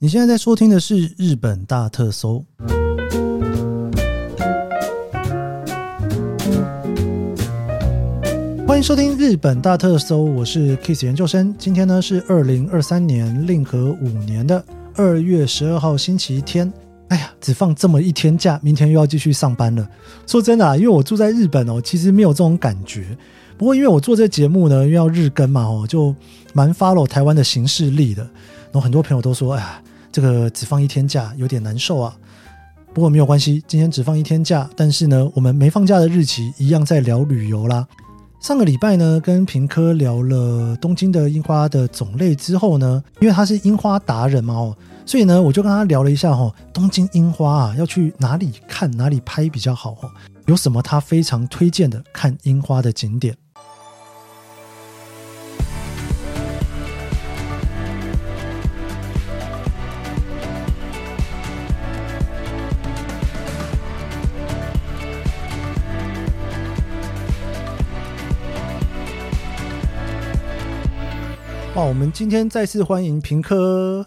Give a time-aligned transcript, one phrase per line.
[0.00, 2.44] 你现在在收听的是日本大特搜，
[8.64, 11.52] 欢迎收听日本大特搜，我是 Kiss 研究生。
[11.58, 14.64] 今天呢是二零二三年令和五年的
[14.94, 16.72] 二月十二号星期天。
[17.08, 19.84] 哎呀，只放这么一天假，明天又要继续上班了。
[20.28, 23.18] 说真的啊，因为我住在日本哦，其实没有这种感觉。
[23.56, 26.14] 不过因为我做这节目呢，因为要日更嘛，哦，就
[26.52, 28.22] 蛮 follow 台湾的行事历的。
[28.70, 29.82] 然后很多朋友都说，哎呀。
[30.10, 32.16] 这个只放一天假有点难受啊，
[32.94, 37.86] 不过没有关系，今天只放一天假，但是呢，我们没放假的日期一样在聊旅游啦。
[38.40, 50.10] 上个礼拜呢，跟平科聊了东京的樱花的种类之后呢，因为他是樱花达人嘛哦，所以呢，我就跟他聊了一下哦，东京樱花啊，要去哪里看哪里拍比较好哦，
[50.46, 53.36] 有什么他非常推荐的看樱花的景点。
[71.88, 74.06] 我们今天再次欢迎平科。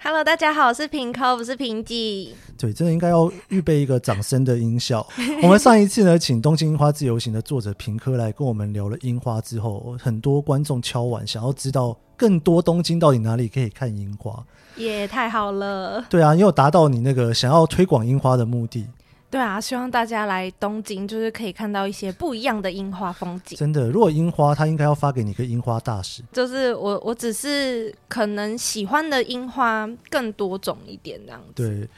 [0.00, 2.36] Hello，大家好，我是平科，不是平记。
[2.56, 5.04] 对，真的应该要预备一个掌声的音效。
[5.42, 14.44] 我们上一次呢，请东京樱花自由行的作者平科来跟我们聊了樱花之后，很多观众敲碗想要知道更多东京到底哪里可以看樱花。
[14.76, 16.04] 也、yeah, 太好了。
[16.08, 18.86] 对啊，你有达到你那个想要推广樱花的目的。
[19.30, 23.56] 对啊，希望大家来东京，就是可以看到一些不一样的樱花风景。
[23.56, 26.20] 真的，如果樱花，他应该要发给你一个樱花大使。
[26.32, 31.52] 就是我，我只是可能喜欢的樱花更多种一点这样子。
[31.54, 31.88] 对，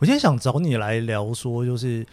[0.00, 2.04] 我今天想找你来聊说，就是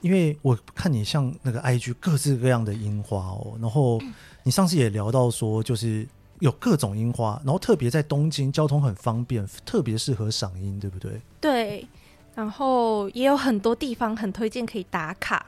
[0.00, 4.00] 因为我看你像那个 IG 各式各样的樱花哦，然后
[4.42, 6.04] 你上次也聊到说，就是
[6.40, 11.20] 有各种樱花，然后特别在东京交通很方便，特别适合赏樱，对不对？
[11.40, 11.86] 对。
[12.34, 15.44] 然后也有很多地方很推荐可以打卡，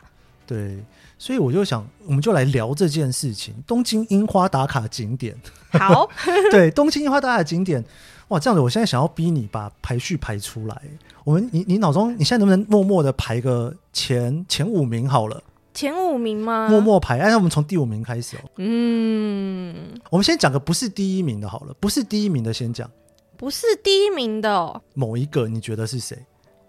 [0.47, 0.79] 对，
[1.19, 3.55] 所以我就想，我们就来聊这件事情。
[3.67, 5.35] 东京樱花打卡景点，
[5.71, 6.09] 好，
[6.51, 7.85] 对，东京樱花打卡景点，
[8.29, 10.83] 哇，这样子，我现在想要逼你把排序排出来。
[11.25, 15.43] 我们，你，你脑中，你现在能不能默默的排个前前五名好了？
[15.75, 16.69] 前五名吗？
[16.71, 18.41] 默默排，哎，那我们从第五名开始哦。
[18.57, 22.89] 嗯，我们先讲个不是第一名的好了，不是第一名的先讲，
[23.37, 26.17] 不是第一名的哦，某一个，你觉得是谁？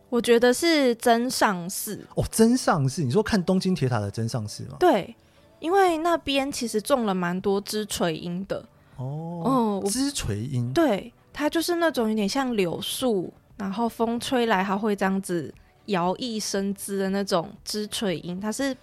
[0.10, 4.78] 我觉得是真上寺哦，真上寺，你说看东京铁塔的真上寺吗？
[4.80, 5.14] 对，
[5.60, 8.64] 因为那边其实种了蛮多枝垂樱的
[8.96, 15.54] 哦，嗯，枝垂樱，对，它就是那种有点像柳树，然后风吹来它会这样子
[15.88, 18.76] 摇曳生姿的那种枝垂樱，它是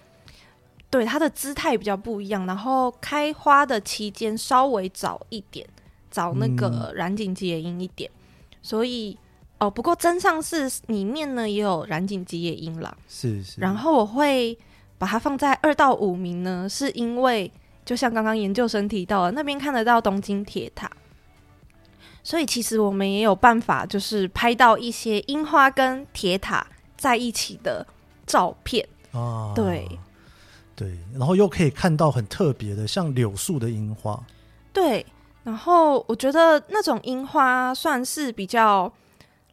[0.90, 5.66] 对它的姿态比较不一样，然后开花的期间稍微早一点，
[6.10, 9.16] 早那个染井吉野樱一点，嗯，所以。
[9.64, 13.60] 哦，不过真上寺里面呢也有染井吉野樱啦，是是。
[13.60, 14.56] 然后我会
[14.98, 17.50] 把它放在二到五名呢，是因为
[17.84, 20.90] 就像刚刚研究生提到的，那边看得到东京铁塔，
[22.22, 26.66] 所以其实我们也有办法，就是拍到一些樱花跟铁塔
[26.96, 27.86] 在一起的
[28.26, 29.52] 照片啊。
[29.54, 29.88] 对
[30.76, 34.22] 对，然后又可以看到很特别的，像柳树的樱花。
[34.72, 35.04] 对，
[35.42, 38.92] 然后我觉得那种樱花算是比较。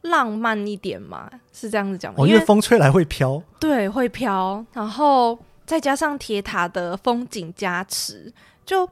[0.02, 2.18] 浪漫一点嘛，是这样子讲吗？
[2.20, 4.64] 哦，因为风吹来会飘，对，会飘。
[4.72, 8.32] 然后再加上铁塔的风景加持，
[8.66, 8.88] 就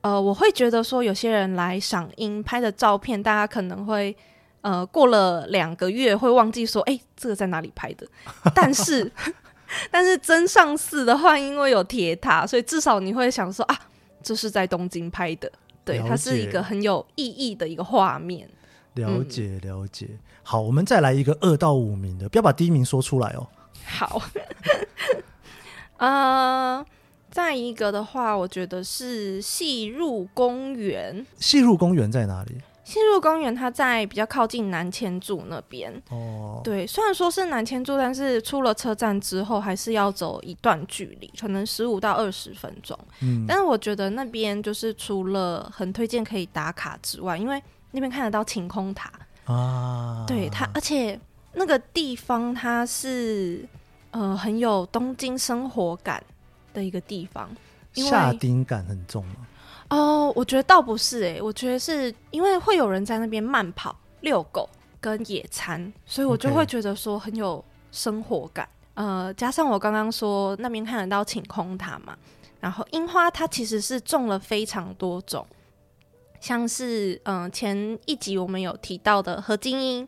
[0.00, 4.16] 呃，我会觉得说，有些人来赏樱拍的照片，大家可能会
[4.62, 8.06] 呃，过了两个月会忘记说，哎，这个在哪里拍的？
[8.54, 9.10] 但是
[9.90, 13.78] 但是真上寺的话，因为有铁塔，所以至少你会想说啊，
[14.22, 15.50] 这是在东京拍的，
[15.84, 18.48] 对，它是一个很有意义的一个画面。
[18.96, 20.08] 了解了解，
[20.42, 23.46] 好，我们再来一个二到五名的，不要把第一名说出来哦。
[23.84, 24.20] 好，
[25.98, 26.84] 呃，
[27.30, 31.24] 再一个的话，我觉得是细入公园。
[31.38, 32.60] 细入公园在哪里？
[32.84, 35.92] 细入公园它在比较靠近南千住那边。
[36.10, 42.96] 哦，对，虽然说是南千住，但是出了车站之后还是要走一段距离，可能十五到二十分钟。
[43.22, 47.60] 嗯，但是我觉得那边就是除了很推荐可以打卡之外，因为
[47.90, 49.10] 那边看得到晴空塔
[49.46, 51.18] 啊，对它，而且
[51.52, 53.66] 那个地方它是
[54.10, 56.22] 呃很有东京生活感
[56.74, 57.48] 的一个地方，
[57.94, 59.46] 下町感很重吗？
[59.88, 64.68] 哦，我觉得倒不是诶、欸，我觉得是因为会有人在那边慢跑、遛狗
[65.00, 68.68] 跟野餐，所以我就会觉得说很有生活感。
[68.94, 72.16] 呃，加上我刚刚说那边看得到晴空塔嘛，
[72.58, 75.46] 然后樱花它其实是种了非常多种。
[76.46, 80.06] 像是嗯、呃、前一集我们有提到的河津樱、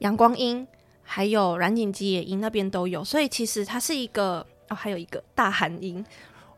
[0.00, 0.66] 阳光樱，
[1.02, 6.04] 还有染井吉野樱那边都有，所以其实它是一个哦，还有一个大寒樱，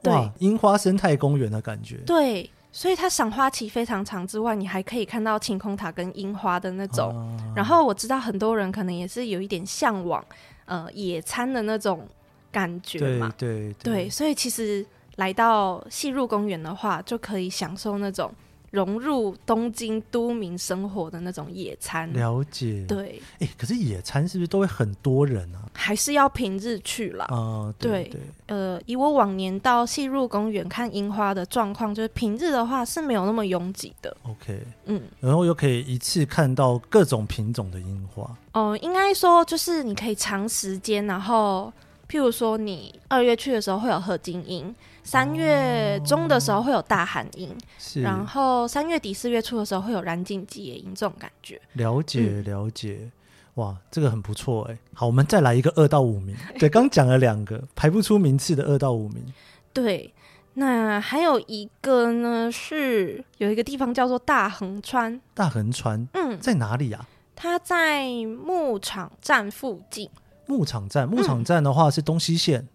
[0.03, 2.51] 对，樱花生态公园的感觉，对。
[2.73, 7.17] 所以它赏花期非常长之外，你还可以看到晴空塔跟樱花的那种。
[7.17, 10.25] 啊、然后我知道很多人可能也是有一点向往，
[10.67, 12.07] 呃，野餐的那种
[12.51, 13.33] 感觉嘛。
[13.39, 14.11] 对对对，对。
[14.11, 14.85] 所以其实
[15.17, 18.33] 来到细入公园的话，就可以享受那种。
[18.71, 22.85] 融入东京都民生活的那种野餐，了解。
[22.87, 25.65] 对，哎、欸，可是野餐是不是都会很多人啊？
[25.73, 27.25] 还是要平日去啦。
[27.27, 28.21] 啊、呃，对对，对。
[28.47, 34.15] 呃，以我往年到细入公园看樱花的状况，就是平日的话是没有那么拥挤的。
[34.25, 38.25] OK，嗯，然后又可以一次看到各种品种的樱花。
[38.53, 41.73] 哦、呃，应该说就是你可以长时间，然后
[42.09, 44.75] 譬如说你二月去的时候会有河津樱。
[45.11, 51.59] 三月中的时候会有大寒樱，是，然后三月底四月初的时候会有燃尽吉野樱，这种感觉。
[51.73, 53.13] 了解了解，嗯、
[53.55, 54.77] 哇，这个很不错哎。
[54.93, 56.37] 好，我们再来一个二到五名。
[56.61, 59.25] 对，刚讲了两个排不出名次的二到五名。
[59.73, 60.13] 对，
[60.53, 65.19] 那还有一个呢，是有一个地方叫做大横川。
[65.33, 67.09] 大横川，嗯，在哪里啊？
[67.35, 70.11] 它在牧场站附近。
[70.45, 72.61] 牧场站，牧场站的话是东西线。
[72.61, 72.69] 嗯、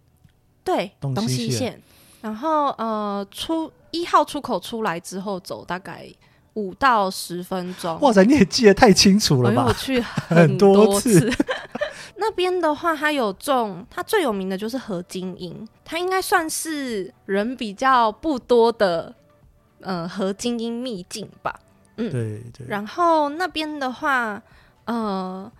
[0.63, 1.79] 对，东西线。
[2.23, 6.07] 然后呃，出一号出口出来之后，走大概
[6.53, 7.99] 五到十分钟。
[7.99, 9.65] 哇塞，你也记得太清楚了吧？
[9.67, 11.29] 我去很多次。
[12.15, 19.13] 那边的话，它有种，它最有名的就是合金樱，它应该算是人比较不多的
[19.81, 21.59] 呃合金樱秘境吧。
[21.97, 22.65] 嗯，对对。
[22.69, 24.41] 然后那边的话，
[24.85, 25.51] 呃，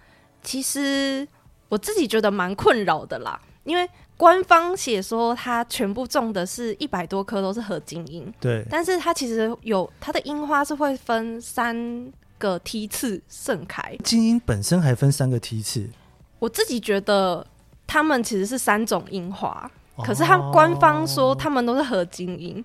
[0.41, 1.27] 其实
[1.67, 3.89] 我自己觉得蛮困扰的啦，因为。
[4.23, 8.65] 官方写说，它全部种的是一百多棵都是合金樱，对。
[8.69, 15.89] 但是它其实有它的樱花是会分三个梯次盛开，金樱本身还分三个梯次。
[16.39, 17.45] 我自己觉得
[17.85, 22.63] 他们其实是三种樱花，哦，可是他官方说他们都是合金樱，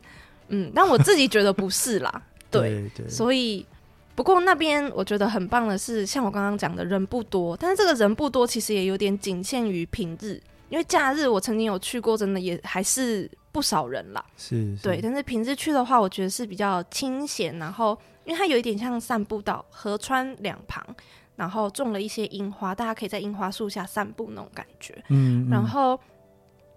[0.50, 2.22] 嗯，但我自己觉得不是啦，
[2.52, 3.08] 对，对对。
[3.08, 3.66] 所以
[4.14, 10.40] 不过那边我觉得很棒的是，像我刚刚讲的人不多，但是这个人不多其实也有点仅限于平日。
[10.68, 14.24] 因为假日我曾经有去过，真的也还是不少人啦。
[14.36, 15.00] 是，是，对。
[15.00, 20.84] 但是平日去的话，我觉得是比较清闲，然后因为它有一点像散步道，河川两旁，
[21.36, 24.94] 然后种了一些樱花，大家可以在樱花树下散步那种感觉。
[25.08, 25.50] 嗯，嗯。
[25.50, 25.98] 然后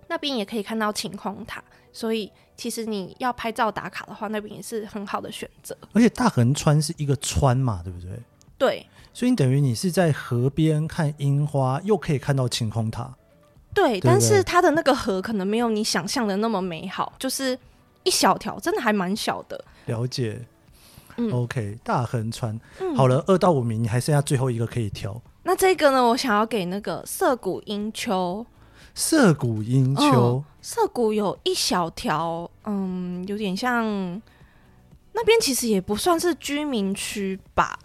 [0.07, 1.61] 那边也可以看到晴空塔，
[1.91, 5.77] 所以其实你要拍照打卡的话，那边也是很好的选择。
[5.93, 8.09] 而且大横川是一个川嘛，对不对？
[8.57, 8.85] 对。
[9.13, 13.13] 所以你等于你是在河边看樱花，又可以看到晴空塔。
[13.73, 17.57] 对，但是它的那个河可能没有你想象的那么美好，就是
[18.03, 19.63] 一小条，真的还蛮小的。
[19.85, 20.45] 了解，
[21.15, 25.21] 嗯，OK，大横川，嗯，好了，二到五名，你还剩下最后一个可以挑。
[25.44, 28.45] 那这个呢，我想要给那个涩谷樱丘。
[28.94, 33.85] 涩谷樱丘，涩谷有一小条，嗯，有点像
[35.13, 37.79] 那边其实也不算是居民区吧，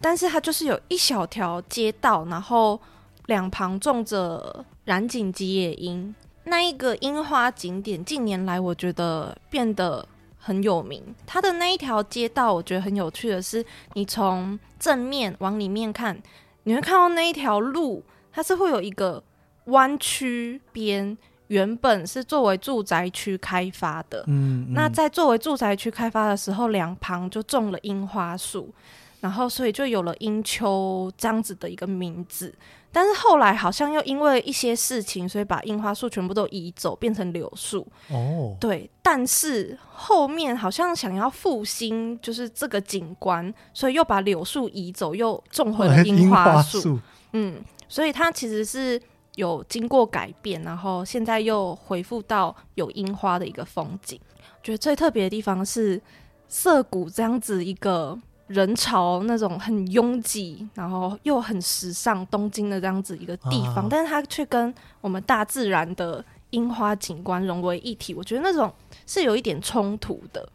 [0.00, 2.80] 但是它就是有一小条街道，然后
[3.26, 4.64] 两旁种着。
[4.88, 6.14] 染井吉野樱
[6.44, 10.08] 那一个樱花景点，近年来我觉得变得
[10.38, 11.14] 很有名。
[11.26, 13.62] 它的那一条街道，我觉得很有趣的是，
[13.92, 16.18] 你从正面往里面看，
[16.62, 18.02] 你会看到那一条路，
[18.32, 19.22] 它是会有一个
[19.66, 24.24] 弯曲边，原本是作为住宅区开发的。
[24.26, 28.72] 嗯，嗯，那在作为住宅区开发的时候，两旁就种了樱花树，
[29.20, 32.54] 然后所以就有了樱丘这样子的一个名字。
[32.90, 37.86] 但是后来好像又因为一些事情，所以把樱花树全部都移走，变成柳树。
[38.08, 38.90] 哦，对。
[39.02, 46.98] 但是后面好像想要复兴，就是这个景观，所以又把柳树移走，又种回了樱花树。
[47.32, 49.00] 嗯，所以它其实是
[49.34, 54.18] 有经过改变，然后现在又恢复到有樱花的一个风景。
[54.40, 56.00] 我觉得最特别的地方是
[56.48, 58.18] 涩谷这样子一个。
[58.48, 68.72] 人潮那种很拥挤，然后又很时尚，东京的这样子一个地方，啊、但是它却跟我们大自然的樱花景观融为一体，我觉得那种
[69.06, 70.48] 是有一点冲突的，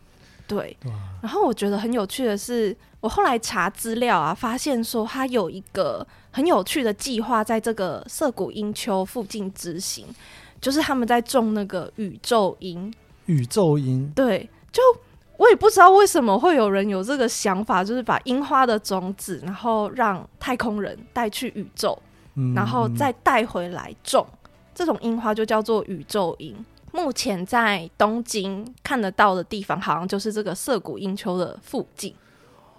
[0.47, 0.75] 对。
[1.21, 10.07] 然后我觉得很有趣的是，我后来查资料啊，发现说它有一个很有趣的计划，在这个涩谷樱丘附近执行，
[10.59, 12.91] 就是他们在种那个宇宙樱。
[13.27, 14.81] 宇宙樱，对，就。
[15.37, 21.97] 我也不知道为什么会有人有这个想法，就是把樱花的种子，然后让太空人带去宇宙，
[22.35, 24.25] 嗯、然后再带回来种。
[24.75, 26.55] 这种樱花就叫做宇宙樱。
[26.91, 32.13] 目前在东京看得到的地方，好像就是这个涩谷樱丘的附近。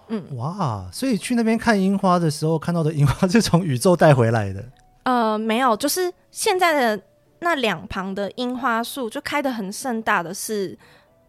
[0.07, 4.65] 嗯，哇，所以去那边看樱花的时候，看到的樱花是从宇宙带回来的？
[5.03, 7.03] 呃，没有，就是现在的
[7.41, 10.79] 那两旁的樱花树就开的很盛大的是，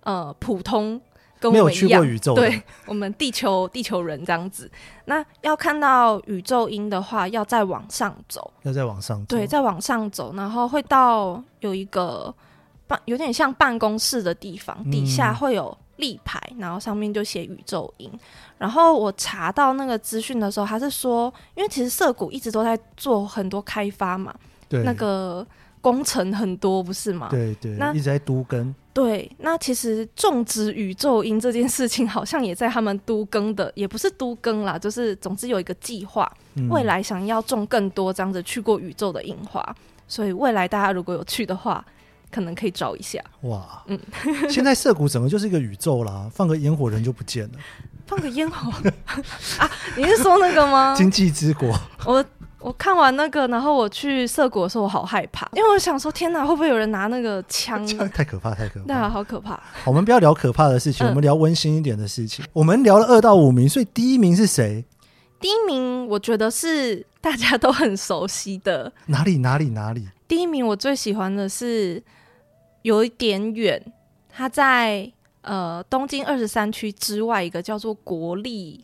[0.01, 1.01] 呃，普通。
[1.39, 4.69] 跟我没有去过宇宙，对我们地球 地球人这样子。
[5.05, 12.33] 那要看到宇宙音的话，要再往上走，要再往上走，对，再往上走，然后会到有一个
[12.87, 18.11] 办，有点像办公室的地方，嗯、底下会有立牌，然后上面就写宇宙樱。
[18.57, 24.33] 然后我查到那个资讯的时候，他是说，因为其实涩谷一直都在做很多开发嘛，
[24.69, 25.45] 对，那个
[25.81, 27.27] 工程很多，不是吗？
[27.29, 28.73] 对对，那一直在都更。
[28.95, 39.61] 对，那其实种植宇宙樱这件事情，好像也在他们都更的，也不是都更啦，就是总之有一个计划，嗯、未来想要种更多这样子去过宇宙的樱花，
[40.07, 41.83] 所以未来大家如果有去的话，
[42.31, 43.21] 可能可以找一下。
[43.41, 43.99] 哇，嗯，
[44.49, 47.59] 现在涩谷整个就是一个宇宙啦，放个烟火人就不见了，
[48.07, 48.71] 放个烟火
[49.59, 49.69] 啊？
[49.97, 50.95] 你是说那个吗？
[50.97, 52.23] 经济之国，我。
[52.65, 57.85] 我看完那个，然后我去涩谷的时候，我好害怕，因为我想说，天哪，会不会有人拿那个枪？
[58.09, 58.87] 太可怕，太可怕！
[58.87, 59.61] 对啊，好可怕。
[59.85, 62.43] 我们不要聊可怕的事情，嗯、我们聊温馨一点的事情。
[62.53, 64.83] 我们聊了二到五名，所以第一名是谁？
[65.39, 68.91] 第一名我觉得是大家都很熟悉的。
[69.05, 70.09] 哪里哪里哪里？
[70.27, 72.01] 第一名我最喜欢的是
[72.81, 73.79] 有一点远，
[74.27, 78.83] 他在呃东京二十三区之外一个叫做国立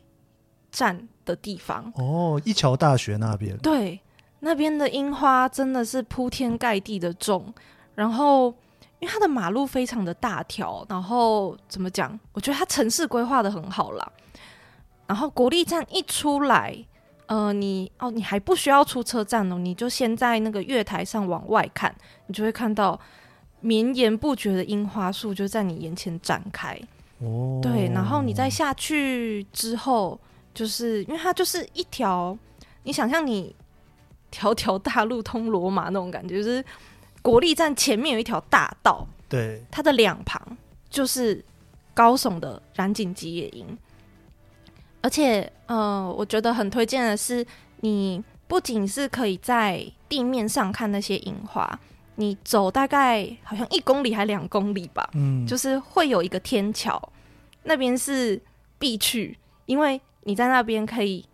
[0.71, 3.99] 站的地方哦，一桥大学那边，对，
[4.39, 7.53] 那边的樱花真的是铺天盖地的种，
[7.93, 8.45] 然后
[8.99, 12.17] 因为它的马路非常的大条，然后怎么讲？
[12.31, 14.11] 我觉得它城市规划的很好啦。
[15.05, 16.75] 然后国立站一出来，
[17.25, 21.93] 呃，你哦，你还不需要出车站哦，你就先在那个月台上往外看，
[22.27, 22.97] 你就会看到
[23.59, 26.79] 绵延不绝的樱花树就在你眼前展开。
[27.19, 30.17] 哦，对，然后你再下去之后。
[30.53, 32.37] 就是因为它就是一条，
[32.83, 33.55] 你想象你
[34.29, 36.63] 条条大路通罗马那种感觉，就是
[37.21, 40.57] 国立站前面有一条大道，对，它的两旁
[40.89, 41.43] 就是
[41.93, 43.77] 高耸的染井吉野樱，
[45.01, 47.45] 而且呃，我觉得很推荐的是，
[47.81, 51.79] 你不仅是可以在地面上看那些樱花，
[52.15, 57.01] 你走大概好像一公里还两公里吧，嗯，就是会有一个天桥，
[57.63, 58.41] 那边是
[58.77, 60.01] 必去，因为。
[60.23, 61.25] 你在那边可以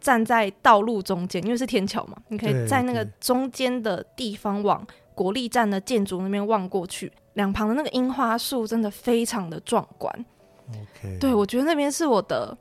[0.00, 10.24] 站在道路中间，因为是天桥嘛，你可以在那个中间的地方往国立站的建筑那边望过去，两旁的那个樱花树真的非常的壮观。
[10.68, 12.56] OK，对，我觉得那边是我的，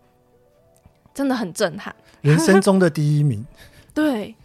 [1.14, 3.46] 真的很震撼，人生中的第一名。
[3.94, 4.36] 对，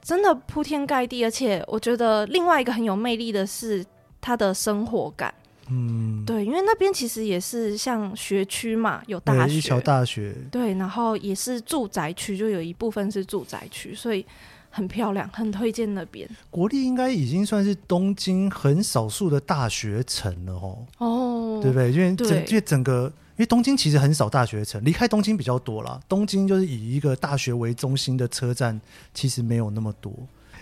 [0.00, 3.84] 真的铺天盖地，而且我觉得另外一个很有魅力的是
[4.20, 5.34] 它的生活感。
[5.70, 14.24] 嗯，对，因为那边其实也是像学区嘛，有大学，一桥大学，对，然后也是住宅区，就有一部分是住宅区，所以
[14.70, 16.28] 很漂亮，很推荐那边。
[16.50, 21.92] 国立应该已经算是东京很少数的大学城了哦，哦，对不对？
[21.92, 26.00] 因为整，因为整个，因为东京其实很少大学城，离开东京比较多啦。
[26.08, 28.80] 东京就是以一个大学为中心的车站，
[29.12, 30.12] 其实没有那么多。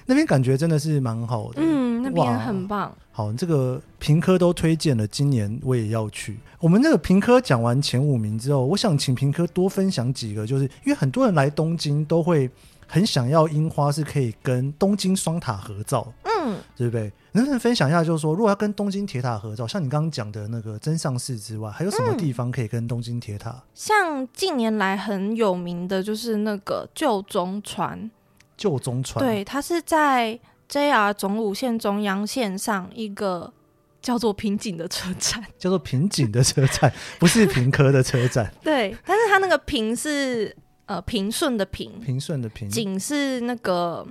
[0.06, 2.96] 那边感觉真的是蛮好的，嗯，那边很棒。
[3.10, 6.38] 好，这个平科都推荐了，今年我也要去。
[6.60, 12.48] 我们那个平科讲完前五名之后，我想请平科多分享几个，就是因为很多人来东京都会
[12.86, 17.10] 很想要樱花，是可以跟东京双塔合照，嗯，对不对？
[17.32, 23.62] 能不能分享一下，就是说如果要跟东京铁塔合照，像你刚刚讲的那个真上寺之外，还有什么地方可以跟东京铁塔？
[23.74, 28.10] 像近年来很有名的就是那个旧中川。
[28.56, 33.52] 旧中川，对，它是在 JR 总武线中央线上一个
[34.00, 38.52] 叫做平井的车站， 叫做平井的车站， 不是平科的车站。
[38.64, 44.06] 对，但是它那个平是呃平顺的平，平顺的平，井是那个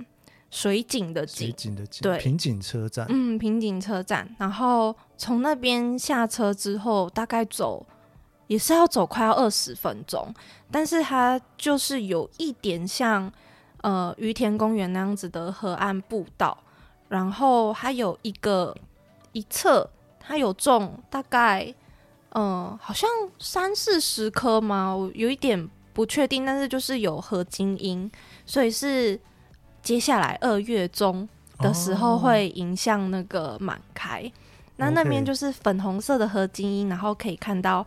[0.50, 4.28] 水井的井，水井的井，对，平井车站，嗯，平井车站。
[4.38, 7.84] 然后从那边下车之后，大概走
[8.46, 10.32] 也是要走快要二十分钟，
[10.70, 13.32] 但是它就是有一点像。
[13.86, 16.58] 呃，于田公园那样子的河岸步道，
[17.08, 18.76] 然后它有一个
[19.30, 19.88] 一侧，
[20.18, 21.72] 它有种大概，
[22.30, 24.92] 呃，好像三四十棵吗？
[24.92, 28.10] 我有一点不确定，但是就是有合金樱，
[28.44, 29.20] 所以是
[29.82, 31.28] 接下来二月中
[31.58, 34.20] 的时候会迎向那个满开。
[34.22, 34.32] 哦、
[34.78, 37.86] 那那边就是粉红色的合金樱，然后可以看到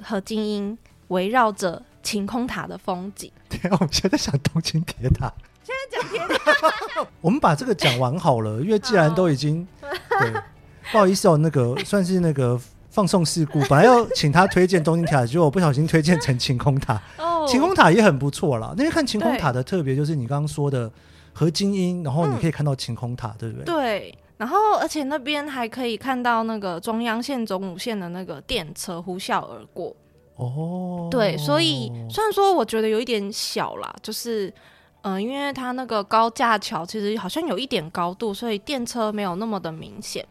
[0.00, 1.82] 合金樱围绕着。
[2.04, 3.32] 晴空塔的风景。
[3.48, 5.32] 对，我们现在想东京铁塔。
[5.64, 7.06] 现在讲铁塔。
[7.20, 10.30] 我们把这个讲完好了，因为既然都已经， 对，
[10.92, 17.00] 不好意思哦，那个算是那个放送事故，本来要请他推荐东京铁塔，结果我不小心推荐成晴空塔。
[17.18, 18.68] 哦，晴空塔也很不错啦。
[18.76, 20.90] 那边看晴空塔的特别就是你刚刚说的
[21.32, 23.64] 和精英，然后你可以看到晴空塔，嗯、对不对？
[23.64, 24.18] 对。
[24.36, 29.94] 然后，而且那边还可以看到那个中央线、总武线的那个电车呼啸而过。
[30.36, 34.48] 哦，对，所以虽然说我觉得有一点小啦，就是，
[35.02, 40.26] 嗯、呃，因为它那个高架桥其实好像有一点高度，所以电车没有那么的明显。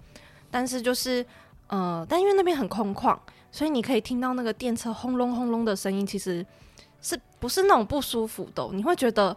[0.51, 1.25] 但是就是，
[1.67, 3.17] 呃，但因为那边很空旷，
[3.51, 6.45] 所以你可以听到那个电车轰隆轰隆的声音，其实
[7.01, 8.67] 是不是那种不舒服的？
[8.73, 9.35] 你会觉得，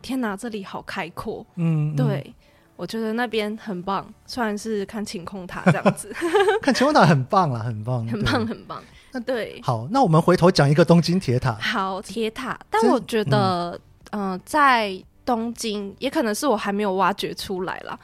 [0.00, 1.44] 天哪，这里好开阔。
[1.56, 2.24] 嗯，对。
[2.26, 2.34] 嗯
[2.76, 6.12] 我觉得那边很棒，虽然是看晴空塔这样子，
[6.60, 8.82] 看晴空塔很棒啦，很棒，很棒，很棒。
[9.14, 11.52] 那对，好，那我们回头讲一个东京铁塔。
[11.54, 13.80] 好，铁塔，但我觉得，
[14.10, 17.96] 嗯、呃，在东京也可能是我还没有挖掘出来啦，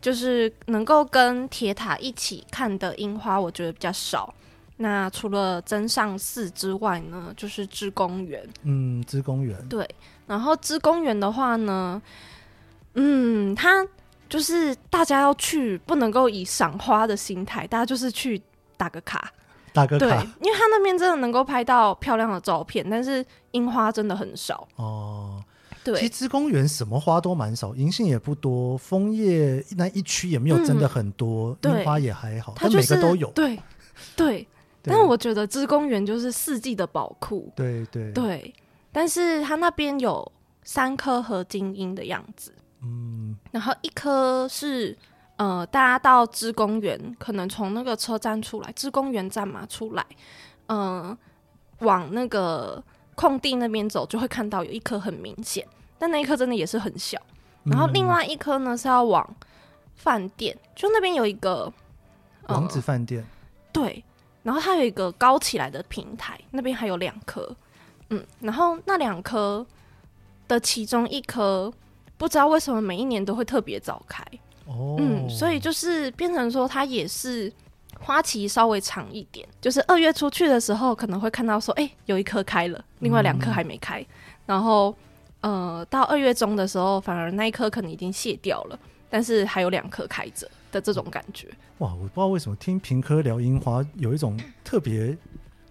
[0.00, 4.34] 就是能够跟铁塔一起看的樱花，我觉得比较少。
[4.78, 8.46] 那除了真上寺之外呢，就是芝公园。
[8.64, 9.56] 嗯，芝公园。
[9.68, 9.88] 对，
[10.26, 12.02] 然后芝公园的话呢，
[12.94, 13.86] 嗯，它。
[14.28, 18.42] 就是大家要去，不能够以赏花的心态，大家就是去
[18.76, 19.32] 打个卡，
[19.76, 20.06] 打个卡。
[20.06, 25.44] 对，因为他那边真的能够拍到漂亮的照片，但是樱花真的很少哦。
[25.84, 33.30] 对，其实芝公园什么花都蛮少，银杏也不多，枫叶那一区也没有真的很多，樱、嗯、花也还好，它、就是、每个都有。
[33.30, 33.56] 对
[34.16, 34.48] 对，
[34.82, 37.52] 但是我觉得芝公园就是四季的宝库。
[37.54, 38.52] 对对对，
[38.90, 40.32] 但是它那边有
[40.64, 42.52] 三颗合金樱的样子。
[42.82, 44.96] 嗯，然后一颗是
[45.36, 50.04] 呃，大家到芝公园，可能从那个车站出来，芝公园站嘛出来，
[50.66, 51.18] 嗯、呃，
[51.80, 52.82] 往那个
[53.14, 55.66] 空地那边走，就会看到有一颗很明显，
[55.98, 57.20] 但那一颗真的也是很小。
[57.64, 59.36] 然后另外一颗呢是要往
[59.94, 61.72] 饭店，就那边有一个、
[62.46, 63.24] 呃、王子饭店，
[63.72, 64.02] 对，
[64.42, 67.54] 然后它有一个高起来的平台，那边还有两颗，
[68.10, 69.66] 嗯，然后那两颗
[70.48, 71.72] 的其中一颗。
[72.18, 74.24] 不知道为什么每一年都会特别早开
[74.66, 77.52] 哦，嗯，所以就是变成说它也是
[77.98, 84.06] 花期稍微长一点，就是二月出去的时候可能会看到说，哎、欸，有一颗开了，另外两颗还没开，嗯、
[84.46, 84.94] 然后
[85.40, 91.48] 呃，到二月中的时候，反而那一颗可能已经谢掉了，但是还有两颗开着的这种感觉。
[91.78, 95.16] 哇，我不知道为什么听平科聊樱花有一种特别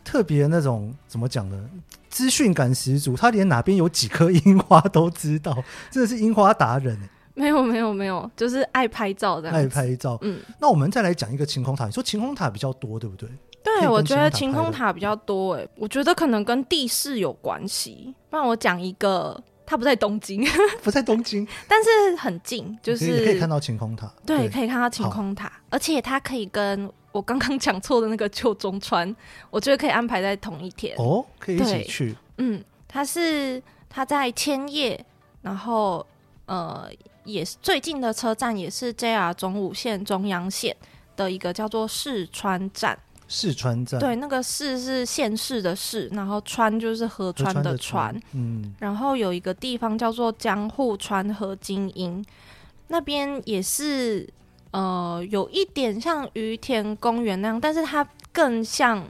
[0.03, 1.69] 特别那种怎么讲呢？
[2.10, 6.97] 资讯感十足，他连哪边有几颗樱花都知道，真的是樱花达人。
[7.37, 9.51] 没有没有没有，就是爱拍照的。
[9.51, 10.17] 爱拍照。
[10.21, 11.85] 嗯，那我们再来讲一个晴空塔。
[11.85, 13.29] 你说晴空塔比较多，对不对？
[13.61, 15.55] 对，我觉得晴空塔比较多。
[15.55, 18.13] 哎，我觉得可能跟地势有关系。
[18.29, 20.45] 不然我讲一个，它不在东京，
[20.81, 24.11] 不在东京，但是很近，就是可以，可以看到晴空塔。
[24.25, 26.91] 对，对可以看到晴空塔，而且它可以跟。
[27.11, 29.15] 我刚刚讲错的那个旧中川，
[29.49, 32.13] 我觉得可以安排在同一天哦，可以一起去。
[32.39, 34.99] 嗯，它是它在千叶，
[35.41, 36.05] 然后
[36.45, 36.89] 呃，
[37.25, 40.73] 也是最近的车站，也是 JR 总武线中央线
[41.17, 42.97] 的一个叫做市川站。
[43.27, 48.15] 市川站，对，那个市是县市的市，然后川就是河川的川。
[48.31, 52.23] 嗯，然后有一个地方叫做江户川河精英，
[52.88, 54.29] 那边也是。
[54.71, 59.01] 呃，有一点像于田公园那样，但是它更像，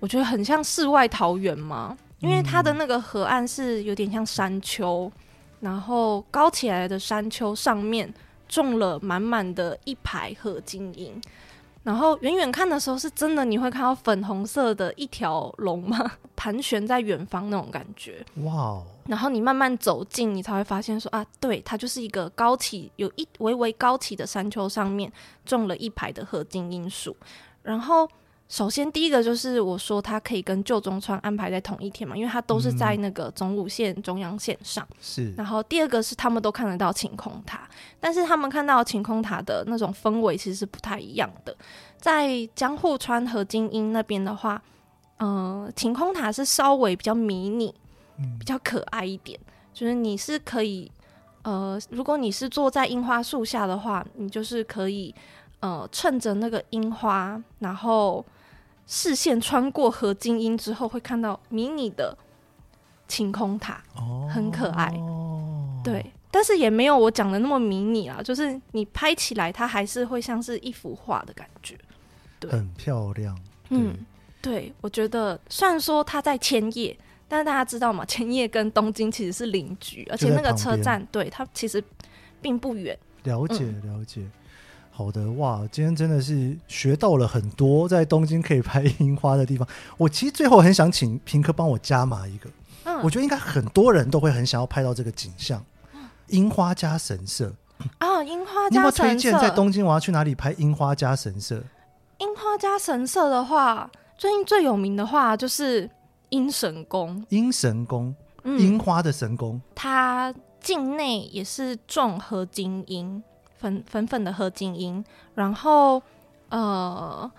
[0.00, 5.12] 我觉得很像世外桃源嘛，因为它的那个河岸是有点像山丘，
[5.60, 8.12] 然后高起来的山丘上面
[8.48, 11.20] 种了满满的一排合金樱。
[11.82, 16.12] 然后远远看的时候，是真的你会看到粉红色的一条龙吗？
[16.34, 18.26] 盘旋在远方那种感觉。
[18.42, 18.84] 哇哦！
[19.06, 25.10] 然后你慢慢走近，你才会发现说啊，对，它就是一个高起有一微微高起的山丘上面
[25.44, 27.16] 种了一排的合金樱树。
[27.62, 28.08] 然后
[28.48, 34.86] 首先第一个就是我说它可以跟旧中川安排在同一天嘛，因为它都是在那个总武线中央线上。
[35.00, 35.32] 是。
[35.36, 37.68] 然后第二个是他们都看得到晴空塔。
[37.98, 41.56] 但是他们看到晴空塔的那种氛围其实是不太一样的，
[41.98, 44.62] 在江户川和金鹰那边的话，
[45.16, 47.74] 呃，晴空塔是稍微比较迷你，
[48.38, 50.90] 比较可爱一点，嗯、就是你是可以，
[51.42, 55.12] 呃，如果你是坐在樱花树下的话，你就是可以，
[55.60, 58.24] 呃，趁着那个樱花，然后
[58.86, 62.16] 视线穿过河津樱之后，会看到迷你的
[63.08, 64.92] 晴空塔，哦，很可爱，
[65.82, 66.12] 对。
[66.28, 71.74] 但是也没有我讲的那么迷你啊，就是你拍起来，它还是会像是一幅画的感觉，
[72.38, 73.38] 对，很漂亮。
[73.70, 73.96] 嗯，
[74.42, 76.94] 对，我觉得虽然说它在千叶，
[77.26, 78.04] 但是大家知道吗？
[78.06, 81.82] 千叶跟东京其实是邻居，而且那个车站对它其实
[82.42, 82.98] 并不远。
[83.22, 84.26] 了解了解。
[84.96, 89.68] 好的，哇，今天真的是学到了很多，在东京可以拍樱花的地方。
[89.98, 92.48] 我其实最后很想请平科帮我加码一个，
[92.84, 95.62] 嗯，我觉得应该很多人都会很想要拍到这个景象，
[96.28, 97.52] 樱花加神社
[97.98, 98.70] 啊，樱花加神社。
[98.70, 101.60] 你有没有推荐在东京我要去哪里拍樱花加神社？
[102.16, 105.90] 樱花加神社的话，最近最有名的话就是
[106.30, 113.22] 樱神宫，樱神宫，樱花的神宫，它境内也是种合金樱。
[113.58, 116.02] 粉粉粉的合金樱，然后
[116.48, 117.30] 呃，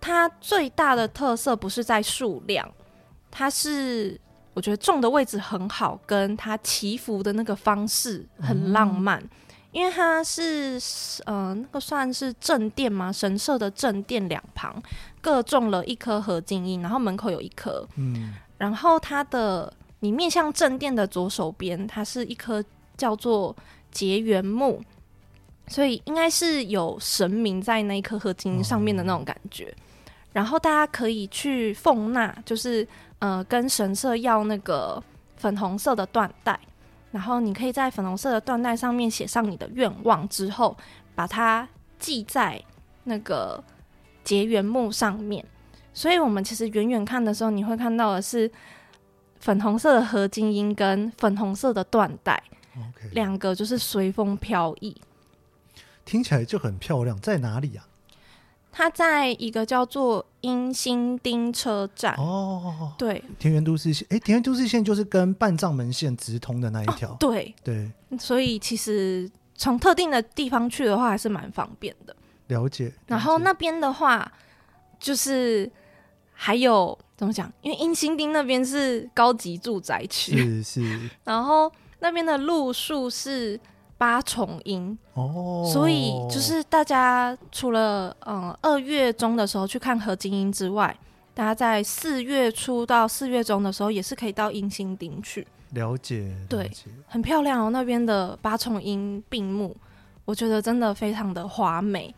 [0.00, 2.66] 它最大的特色不是在数量，
[3.30, 4.18] 它是
[4.54, 9.30] 我觉得种的位置很好，跟它祈福的那个方式很浪漫，嗯、
[9.72, 10.80] 因为它是
[11.26, 14.82] 呃那个算是正殿嘛，神社的正殿两旁
[15.20, 22.64] 各种了一颗合金樱，然后门口有一颗，嗯，然后它的你面向正殿的左手边，它是一颗
[22.96, 23.54] 叫做
[23.90, 24.82] 结缘木。
[25.70, 32.86] 所以应该是有神明在那一颗合金上面的那种感觉，哦、然后大家可以去奉纳，就是
[33.20, 35.00] 呃跟神社要那个
[35.36, 36.58] 粉红色的缎带，
[37.12, 40.76] 然后你可以在粉红色的缎带上面写上你的愿望之后，
[41.14, 41.68] 把它
[42.00, 42.60] 系在
[43.04, 43.62] 那个
[44.24, 45.44] 结缘木上面。
[45.94, 48.50] 所以我们其实远远看的时候，你会看到的是
[49.38, 52.42] 粉红色的合金音跟粉红色的缎带，
[53.12, 54.96] 两.个就是随风飘逸。
[56.10, 57.86] 听起来就很漂亮，在哪里呀、啊？
[58.72, 72.16] 它在一个叫做英新町车站哦，对，田园都市线，哎，田园都市线就是跟半藏门线直通的那一条，哦、对对，所以其实从特定的地方去的话，还是蛮方便的。
[72.48, 72.86] 了解。
[72.86, 74.32] 了解，然后那边的话，
[74.98, 75.70] 就是
[76.32, 77.52] 还有怎么讲？
[77.62, 81.70] 因为英新町那边是高级住宅区，是是，然后
[82.00, 83.60] 那边的路数是。
[84.00, 90.96] 八重樱哦，所以就是大家除了嗯二月中的时候去看合金樱之外，
[91.34, 96.20] 大家在四月初到四月中的时候也是可以到鹰心町去了解。
[96.20, 96.70] 了解对，
[97.08, 99.76] 很漂亮哦，那边的八重樱并木，
[100.24, 102.14] 我觉得真的非常的华美，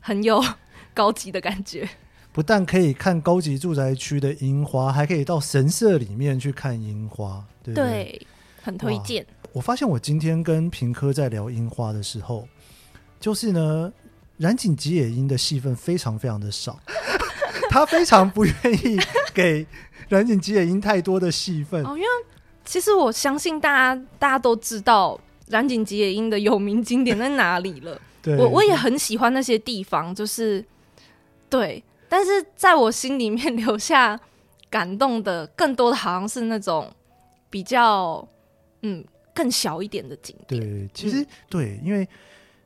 [0.00, 0.42] 很有
[0.94, 1.86] 高级的感觉。
[2.32, 7.84] 不但可以看高级住宅区的樱花，还可以到神社里面去看樱花，对不对？
[7.84, 8.26] 对，
[8.62, 9.26] 很推荐。
[9.58, 12.46] 我发现我今天跟平科在聊樱花的时候，
[13.18, 13.92] 就是呢，
[14.36, 16.78] 染井吉野樱的戏份非常非常的少，
[17.68, 18.96] 他非常不愿意
[19.34, 19.66] 给
[20.08, 21.84] 染井吉野樱太多的戏份。
[21.84, 22.08] 哦，因为
[22.64, 25.18] 其实我相信大家大家都知道
[25.48, 28.00] 染井吉野樱的有名景点在哪里了。
[28.22, 30.64] 对，我我也很喜欢那些地方，就是
[31.50, 34.20] 对，但是在我心里面留下
[34.70, 36.88] 感动的更多的好像是那种
[37.50, 38.24] 比较
[38.82, 39.04] 嗯。
[39.38, 42.08] 更小一点的景点，对，其实、嗯、对，因为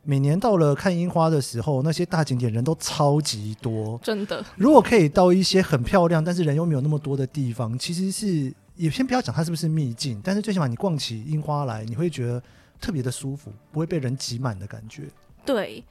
[0.04, 4.42] 每年到了看樱花的时候，那些大景点人都超级多，真的。
[4.56, 12.42] 如果可以到一些很漂亮，但是人又没有那么多的地方，其实是也先不要讲它是不是秘境，但是最起码你逛起樱花来，你会觉得
[12.80, 15.02] 特别的舒服，不会被人挤满的感觉。
[15.44, 15.85] 对，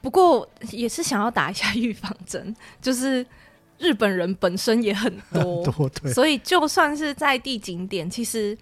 [0.00, 3.26] 不过也是想要打一下预防针， 就是
[3.76, 8.56] 日本人本身也很多， 很多对，所以就算是在地景点，其实。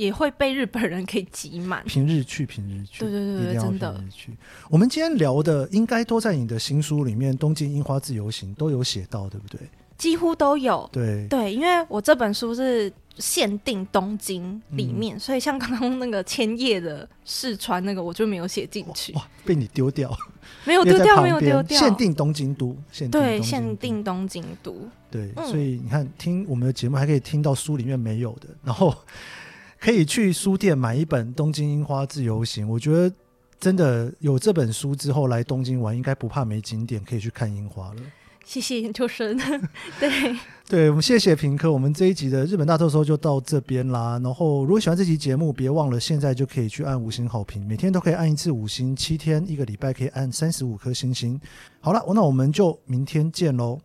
[0.00, 1.84] 也会被日本人给挤满。
[1.84, 4.02] 平日去，平日去，对对对，对，真的。
[4.70, 9.60] 我们今天聊的应该都在你的新书里面，《东京樱花自由行》都有写到，对不对？
[9.98, 10.88] 几乎都有。
[10.90, 19.12] 对对，因为我这本书是限定东京里面，嗯、所以像刚刚那个千叶的试穿那个，我就没有写进去。
[19.12, 20.10] 哇，被你丢掉？
[20.64, 21.78] 没有丢掉，没有丢掉。
[21.78, 24.74] 限定东京都，限定对，限定东京都。
[25.10, 28.96] 对，所以你看，听我们的节目还可以听到书里面没有的，然后。
[29.80, 33.12] 可以去书店买一本《东京樱花自由行》，我觉得
[33.58, 38.02] 真的有这本书之后来东京玩，应该不怕没景点可以去看樱花了。
[38.44, 39.38] 谢谢研究生，
[40.00, 40.36] 对
[40.68, 44.18] 对，我们谢谢平科，我们这一集的日本大特搜就到这边啦。
[44.22, 51.40] 然后如果喜欢这期节目，别忘了现在就可以去按五星好评，每天都可以按一次五星，七天一个礼拜可以按三十五颗星星。
[51.80, 53.78] 好了，那我们就明天见喽。